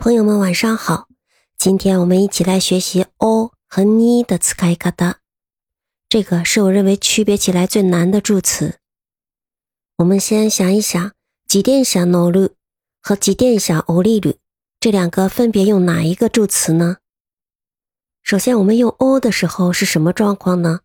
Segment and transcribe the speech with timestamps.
[0.00, 1.08] 朋友们晚上好，
[1.58, 5.18] 今天我们一起来学习 “o” 和 “ni” 的词开一卡哒。
[6.08, 8.78] 这个是我认为区别起来最难的助词。
[9.96, 11.14] 我们先想一想，
[11.48, 12.48] 几点想 no 率
[13.02, 14.36] 和几点想 o 利率
[14.78, 16.98] 这两个分别用哪一个助词呢？
[18.22, 20.80] 首先，我们用 “o” 的时候是什么状况呢？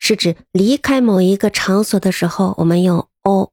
[0.00, 3.52] 是指离开某一个场所的时候，我们用 “o”。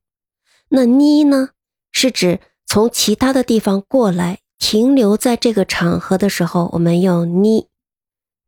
[0.69, 1.49] 那 “ni” 呢？
[1.91, 4.39] 是指从其他的地方过来。
[4.57, 7.67] 停留在这个场合的时候，我们用你。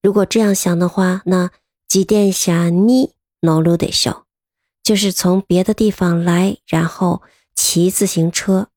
[0.01, 1.51] 如果这样想的话，那
[1.87, 4.25] 几点下你挪路得小，
[4.83, 7.21] 就是从别的地方来，然后
[7.55, 8.69] 骑自行车。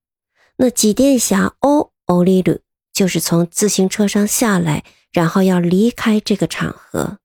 [0.56, 2.60] 那几点下欧欧里路，
[2.92, 7.18] 就是从自行车上下来，然后要离开这个场合。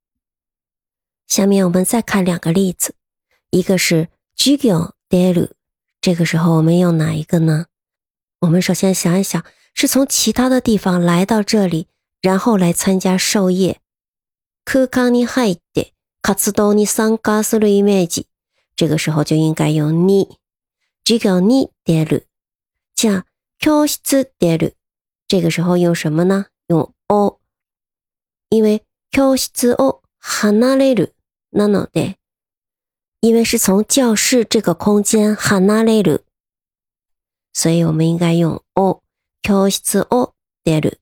[1.27, 2.94] 下面我们再看两个例子，
[3.49, 5.49] 一个是 gigio delu，
[5.99, 7.66] 这个时候我们用哪一个呢？
[8.41, 9.44] 我们首先想一想。
[9.75, 11.88] 是从其他的地方来到这里，
[12.21, 13.81] 然后来参加授业。
[14.66, 15.61] この日は、
[16.22, 18.25] カツドニサンガスルイメージ。
[18.77, 20.38] 这个时候就应该用你。
[21.03, 22.25] 今日に来る。
[22.95, 23.25] じゃ、
[23.59, 24.75] 教室来る。
[25.27, 26.45] 这个时候用什么呢？
[26.67, 27.39] 用を。
[28.50, 31.13] 因为教室を離れる
[31.52, 32.16] なので。
[33.19, 35.35] 因为是从教室这个空间
[35.85, 36.22] 离了，
[37.53, 39.05] 所以我们应该用を。
[39.45, 40.99] 教室を出る。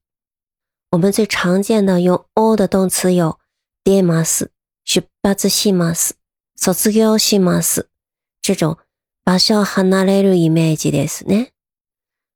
[0.91, 3.39] 我们最常见的用を的动词有
[3.86, 4.52] 出ます、
[4.83, 6.16] 出発します、
[6.58, 7.88] 卒業します。
[8.41, 8.77] 这种
[9.25, 11.53] 場所離れるイメージですね。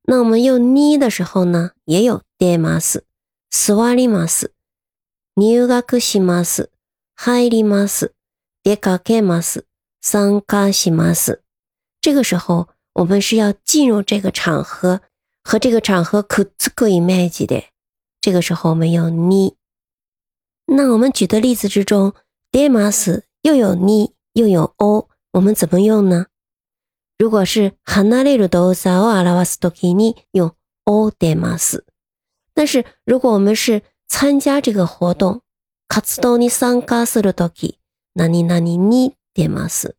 [0.06, 3.04] 那我们用に的时候呢，也有出ます、
[3.50, 4.54] 座ります、
[5.36, 6.70] 入学します、
[7.18, 8.14] 入ります、
[8.64, 9.66] 出かけます、
[10.00, 11.42] 参加します。
[12.00, 15.02] 这个时候我们是要进入这个场合。
[15.50, 17.64] 和这个场合可不可以买的？
[18.20, 19.56] 这个时候我们用你。
[20.66, 22.12] 那我们举的例子之中
[22.52, 26.26] ，m a s 又有你又有 o，我们怎么用呢？
[27.18, 30.54] 如果是離れる動作をあらわすときに用
[31.18, 31.82] demas。
[32.54, 35.40] 但是如果我们是参加这个活动、
[35.88, 37.78] 活動に参加するときに、
[38.16, 39.94] 那你那你你 demas。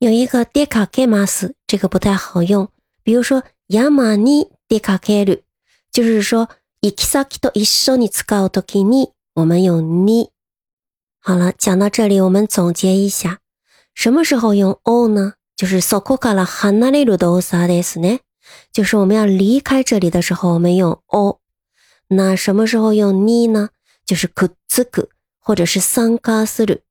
[0.00, 2.68] 有一个 gamas，这个不太好用。
[3.08, 5.42] 比如说，山に出かける，
[5.90, 6.50] 就是说，
[6.82, 10.28] 行き先と一緒に使うときに我们用に。
[11.22, 13.38] 好了，讲到这里，我们总结一下，
[13.94, 15.32] 什么时候用 o 呢？
[15.56, 18.20] 就是そこから離れるとさですね，
[18.74, 21.38] 就是我们要离开这里的时候，我们用 o。
[22.08, 23.70] 那什么时候用に呢？
[24.04, 25.08] 就是くっつく
[25.38, 26.82] 或者是参加する。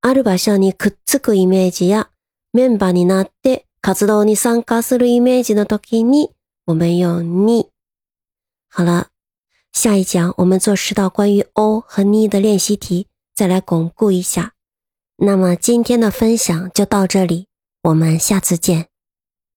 [0.00, 2.08] ある場所にくっつくイメージや
[2.54, 3.66] メンバーになって。
[3.84, 6.30] カズドオニサンガスルイメージの時に、
[6.64, 7.68] 我们用ニ。
[8.72, 9.08] 好了，
[9.74, 14.54] 下一讲我们做十道关于 O 和ニ的练习题，再来巩固一下。
[15.18, 17.48] 那么今天的分享就到这里，
[17.82, 18.86] 我们下次见。